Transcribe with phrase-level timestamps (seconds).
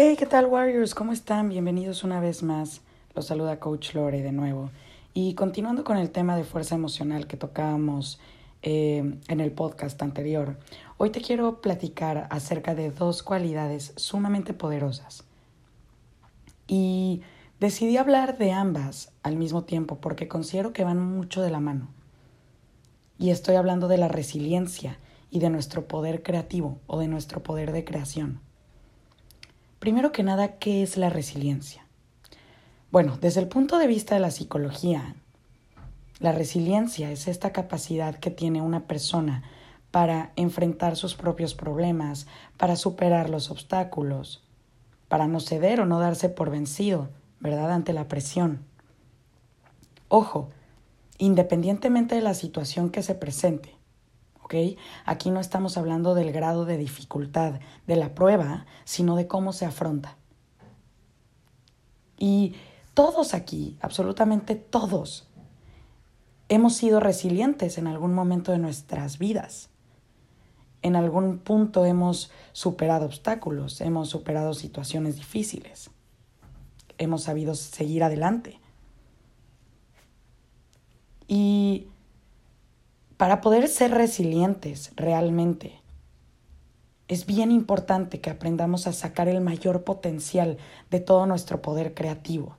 [0.00, 0.94] Hey, ¿qué tal Warriors?
[0.94, 1.48] ¿Cómo están?
[1.48, 2.82] Bienvenidos una vez más.
[3.16, 4.70] Los saluda Coach Lore de nuevo.
[5.12, 8.20] Y continuando con el tema de fuerza emocional que tocábamos
[8.62, 10.56] eh, en el podcast anterior,
[10.98, 15.24] hoy te quiero platicar acerca de dos cualidades sumamente poderosas.
[16.68, 17.22] Y
[17.58, 21.88] decidí hablar de ambas al mismo tiempo porque considero que van mucho de la mano.
[23.18, 24.96] Y estoy hablando de la resiliencia
[25.28, 28.46] y de nuestro poder creativo o de nuestro poder de creación.
[29.78, 31.86] Primero que nada, ¿qué es la resiliencia?
[32.90, 35.14] Bueno, desde el punto de vista de la psicología,
[36.18, 39.44] la resiliencia es esta capacidad que tiene una persona
[39.92, 42.26] para enfrentar sus propios problemas,
[42.56, 44.44] para superar los obstáculos,
[45.06, 48.64] para no ceder o no darse por vencido, ¿verdad?, ante la presión.
[50.08, 50.50] Ojo,
[51.18, 53.77] independientemente de la situación que se presente,
[55.04, 59.66] Aquí no estamos hablando del grado de dificultad de la prueba, sino de cómo se
[59.66, 60.16] afronta.
[62.18, 62.54] Y
[62.94, 65.28] todos aquí, absolutamente todos,
[66.48, 69.70] hemos sido resilientes en algún momento de nuestras vidas.
[70.82, 75.90] En algún punto hemos superado obstáculos, hemos superado situaciones difíciles,
[76.98, 78.60] hemos sabido seguir adelante.
[81.26, 81.88] Y
[83.18, 85.82] para poder ser resilientes realmente,
[87.08, 90.56] es bien importante que aprendamos a sacar el mayor potencial
[90.90, 92.56] de todo nuestro poder creativo.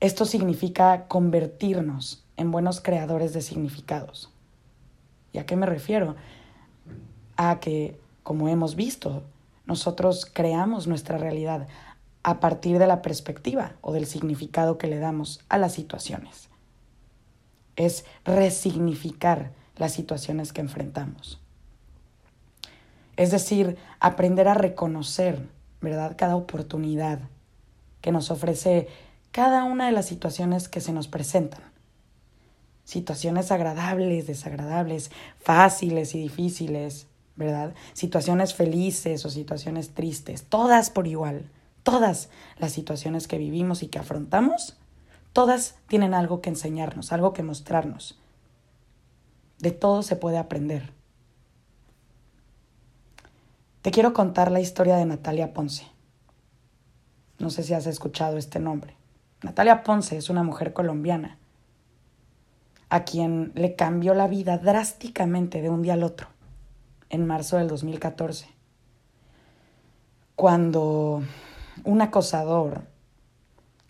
[0.00, 4.32] Esto significa convertirnos en buenos creadores de significados.
[5.32, 6.16] ¿Y a qué me refiero?
[7.36, 9.22] A que, como hemos visto,
[9.66, 11.68] nosotros creamos nuestra realidad
[12.24, 16.49] a partir de la perspectiva o del significado que le damos a las situaciones
[17.86, 21.40] es resignificar las situaciones que enfrentamos.
[23.16, 25.48] Es decir, aprender a reconocer,
[25.80, 26.14] ¿verdad?
[26.16, 27.20] Cada oportunidad
[28.00, 28.88] que nos ofrece
[29.32, 31.62] cada una de las situaciones que se nos presentan.
[32.84, 37.74] Situaciones agradables, desagradables, fáciles y difíciles, ¿verdad?
[37.92, 41.48] Situaciones felices o situaciones tristes, todas por igual.
[41.82, 44.76] Todas las situaciones que vivimos y que afrontamos
[45.32, 48.18] Todas tienen algo que enseñarnos, algo que mostrarnos.
[49.58, 50.92] De todo se puede aprender.
[53.82, 55.86] Te quiero contar la historia de Natalia Ponce.
[57.38, 58.96] No sé si has escuchado este nombre.
[59.42, 61.38] Natalia Ponce es una mujer colombiana
[62.90, 66.26] a quien le cambió la vida drásticamente de un día al otro,
[67.08, 68.48] en marzo del 2014,
[70.34, 71.22] cuando
[71.84, 72.82] un acosador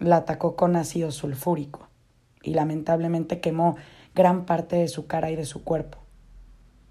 [0.00, 1.88] la atacó con ácido sulfúrico
[2.42, 3.76] y lamentablemente quemó
[4.14, 5.98] gran parte de su cara y de su cuerpo,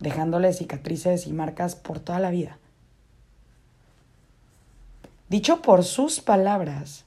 [0.00, 2.58] dejándole cicatrices y marcas por toda la vida.
[5.28, 7.04] Dicho por sus palabras,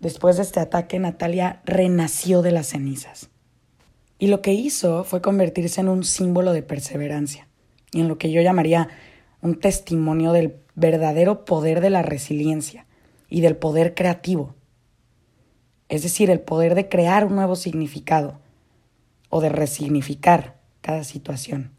[0.00, 3.30] después de este ataque Natalia renació de las cenizas.
[4.20, 7.46] Y lo que hizo fue convertirse en un símbolo de perseverancia
[7.92, 8.88] y en lo que yo llamaría
[9.42, 12.86] un testimonio del verdadero poder de la resiliencia
[13.28, 14.54] y del poder creativo
[15.88, 18.38] es decir, el poder de crear un nuevo significado
[19.30, 21.72] o de resignificar cada situación.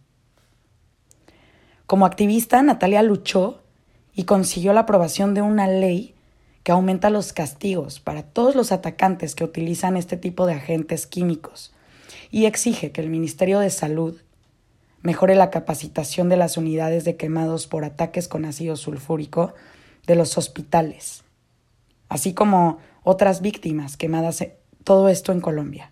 [1.86, 3.64] Como activista, Natalia luchó
[4.14, 6.16] y consiguió la aprobación de una ley
[6.64, 11.74] que aumenta los castigos para todos los atacantes que utilizan este tipo de agentes químicos
[12.32, 14.20] y exige que el Ministerio de Salud
[15.02, 19.54] mejore la capacitación de las unidades de quemados por ataques con ácido sulfúrico
[20.06, 21.24] de los hospitales,
[22.10, 24.46] así como otras víctimas quemadas,
[24.84, 25.92] todo esto en Colombia.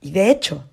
[0.00, 0.68] Y de hecho,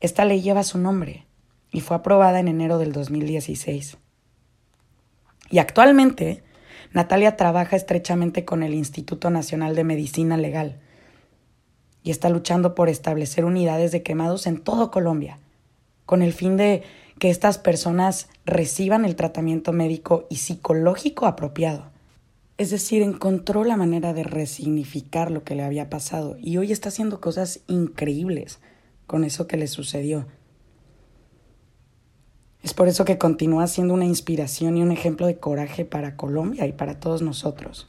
[0.00, 1.24] esta ley lleva su nombre
[1.70, 3.96] y fue aprobada en enero del 2016.
[5.50, 6.42] Y actualmente,
[6.92, 10.80] Natalia trabaja estrechamente con el Instituto Nacional de Medicina Legal
[12.02, 15.38] y está luchando por establecer unidades de quemados en todo Colombia,
[16.06, 16.82] con el fin de
[17.20, 21.93] que estas personas reciban el tratamiento médico y psicológico apropiado.
[22.56, 26.88] Es decir, encontró la manera de resignificar lo que le había pasado y hoy está
[26.88, 28.60] haciendo cosas increíbles
[29.08, 30.26] con eso que le sucedió.
[32.62, 36.64] Es por eso que continúa siendo una inspiración y un ejemplo de coraje para Colombia
[36.66, 37.88] y para todos nosotros.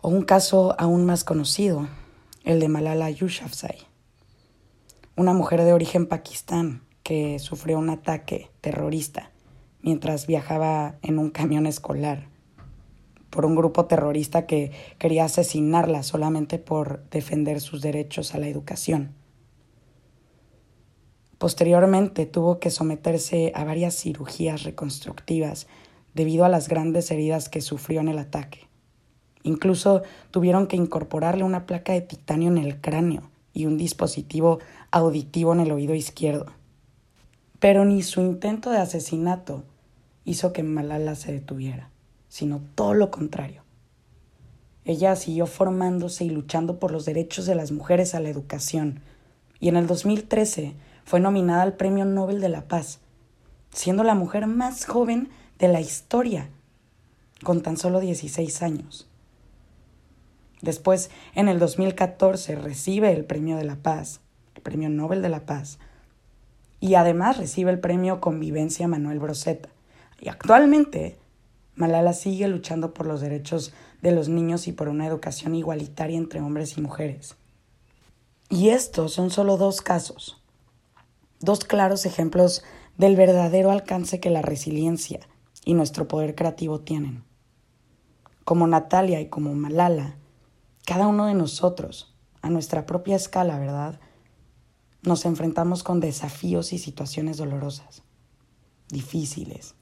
[0.00, 1.88] O un caso aún más conocido,
[2.42, 3.78] el de Malala Yousafzai,
[5.14, 9.30] una mujer de origen pakistán que sufrió un ataque terrorista
[9.82, 12.31] mientras viajaba en un camión escolar
[13.32, 19.14] por un grupo terrorista que quería asesinarla solamente por defender sus derechos a la educación.
[21.38, 25.66] Posteriormente tuvo que someterse a varias cirugías reconstructivas
[26.14, 28.68] debido a las grandes heridas que sufrió en el ataque.
[29.42, 35.54] Incluso tuvieron que incorporarle una placa de titanio en el cráneo y un dispositivo auditivo
[35.54, 36.52] en el oído izquierdo.
[37.58, 39.64] Pero ni su intento de asesinato
[40.24, 41.91] hizo que Malala se detuviera,
[42.32, 43.62] sino todo lo contrario.
[44.86, 49.00] Ella siguió formándose y luchando por los derechos de las mujeres a la educación,
[49.60, 50.72] y en el 2013
[51.04, 53.00] fue nominada al Premio Nobel de la Paz,
[53.70, 56.48] siendo la mujer más joven de la historia,
[57.44, 59.10] con tan solo 16 años.
[60.62, 64.22] Después, en el 2014, recibe el Premio de la Paz,
[64.54, 65.78] el Premio Nobel de la Paz,
[66.80, 69.68] y además recibe el Premio Convivencia Manuel Broseta.
[70.18, 71.18] Y actualmente,
[71.74, 73.72] Malala sigue luchando por los derechos
[74.02, 77.36] de los niños y por una educación igualitaria entre hombres y mujeres.
[78.50, 80.42] Y estos son solo dos casos,
[81.40, 82.62] dos claros ejemplos
[82.98, 85.20] del verdadero alcance que la resiliencia
[85.64, 87.24] y nuestro poder creativo tienen.
[88.44, 90.16] Como Natalia y como Malala,
[90.84, 94.00] cada uno de nosotros, a nuestra propia escala, ¿verdad?
[95.02, 98.02] Nos enfrentamos con desafíos y situaciones dolorosas,
[98.88, 99.74] difíciles.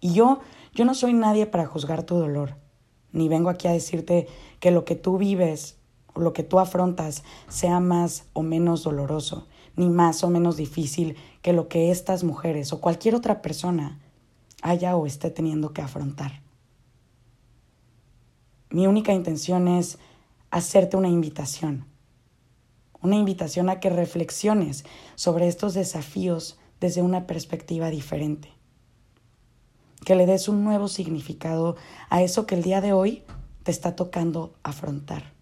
[0.00, 0.40] Y yo,
[0.74, 2.56] yo no soy nadie para juzgar tu dolor,
[3.12, 4.28] ni vengo aquí a decirte
[4.60, 5.76] que lo que tú vives
[6.14, 9.46] o lo que tú afrontas sea más o menos doloroso,
[9.76, 14.00] ni más o menos difícil que lo que estas mujeres o cualquier otra persona
[14.62, 16.42] haya o esté teniendo que afrontar.
[18.70, 19.98] Mi única intención es
[20.50, 21.86] hacerte una invitación,
[23.00, 24.84] una invitación a que reflexiones
[25.14, 28.50] sobre estos desafíos desde una perspectiva diferente,
[30.08, 31.76] que le des un nuevo significado
[32.08, 33.24] a eso que el día de hoy
[33.62, 35.34] te está tocando afrontar,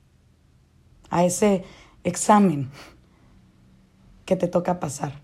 [1.08, 1.62] a ese
[2.02, 2.72] examen
[4.24, 5.22] que te toca pasar.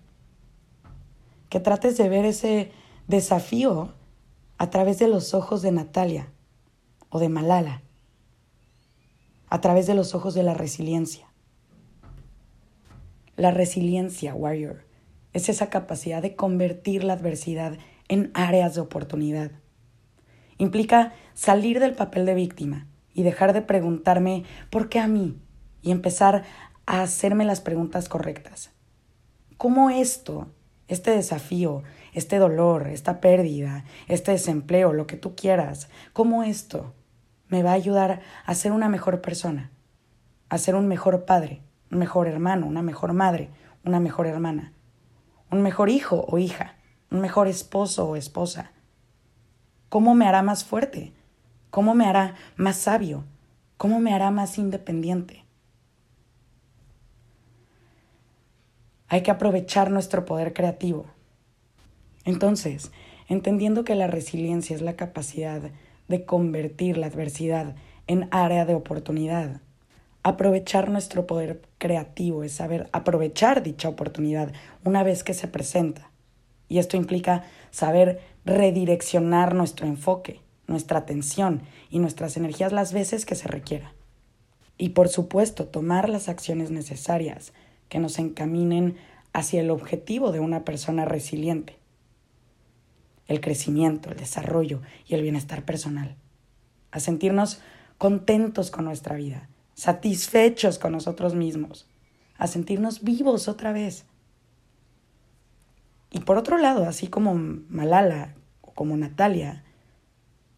[1.49, 2.71] Que trates de ver ese
[3.09, 3.93] desafío
[4.59, 6.29] a través de los ojos de Natalia
[7.09, 7.83] o de Malala,
[9.49, 11.27] a través de los ojos de la resiliencia.
[13.35, 14.85] La resiliencia, warrior,
[15.33, 17.77] es esa capacidad de convertir la adversidad
[18.13, 19.51] en áreas de oportunidad.
[20.59, 25.39] Implica salir del papel de víctima y dejar de preguntarme ¿por qué a mí?
[25.81, 26.45] y empezar
[26.87, 28.73] a hacerme las preguntas correctas
[29.63, 30.49] cómo esto,
[30.89, 36.95] este desafío, este dolor, esta pérdida, este desempleo, lo que tú quieras, cómo esto
[37.47, 39.71] me va a ayudar a ser una mejor persona,
[40.49, 41.63] a ser un mejor padre,
[41.93, 43.51] un mejor hermano, una mejor madre,
[43.85, 44.73] una mejor hermana,
[45.49, 46.75] un mejor hijo o hija,
[47.13, 48.73] un mejor esposo o esposa.
[49.91, 51.13] ¿Cómo me hará más fuerte?
[51.71, 53.25] ¿Cómo me hará más sabio?
[53.77, 55.45] ¿Cómo me hará más independiente?
[59.09, 61.05] Hay que aprovechar nuestro poder creativo.
[62.25, 62.91] Entonces,
[63.29, 65.61] entendiendo que la resiliencia es la capacidad
[66.09, 67.75] de convertir la adversidad
[68.07, 69.61] en área de oportunidad,
[70.23, 76.12] aprovechar nuestro poder creativo es saber aprovechar dicha oportunidad una vez que se presenta.
[76.73, 81.61] Y esto implica saber redireccionar nuestro enfoque, nuestra atención
[81.91, 83.93] y nuestras energías las veces que se requiera.
[84.79, 87.53] Y por supuesto, tomar las acciones necesarias
[87.91, 88.97] que nos encaminen
[89.35, 91.77] hacia el objetivo de una persona resiliente,
[93.27, 96.17] el crecimiento, el desarrollo y el bienestar personal,
[96.91, 97.61] a sentirnos
[97.99, 101.87] contentos con nuestra vida, satisfechos con nosotros mismos,
[102.39, 104.07] a sentirnos vivos otra vez.
[106.13, 108.35] Y por otro lado, así como Malala
[108.75, 109.65] como Natalia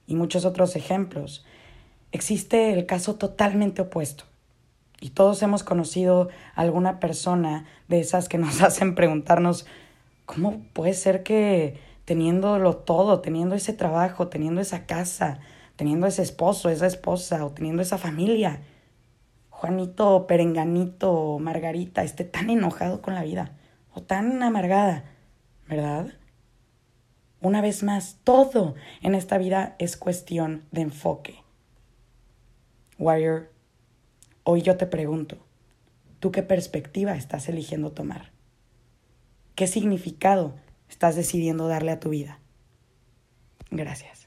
[0.07, 1.45] y muchos otros ejemplos,
[2.13, 4.25] existe el caso totalmente opuesto.
[5.01, 9.67] Y todos hemos conocido a alguna persona de esas que nos hacen preguntarnos,
[10.27, 15.41] ¿cómo puede ser que teniéndolo todo, teniendo ese trabajo, teniendo esa casa,
[15.77, 18.61] teniendo ese esposo, esa esposa o teniendo esa familia,
[19.51, 23.53] Juanito, Perenganito Margarita esté tan enojado con la vida
[23.95, 25.05] o tan amargada,
[25.69, 26.15] ¿verdad?
[27.41, 31.37] Una vez más, todo en esta vida es cuestión de enfoque.
[32.99, 33.55] Warrior
[34.47, 35.39] Hoy yo te pregunto,
[36.21, 38.31] ¿tú qué perspectiva estás eligiendo tomar?
[39.55, 40.55] ¿Qué significado
[40.87, 42.41] estás decidiendo darle a tu vida?
[43.71, 44.24] Gracias.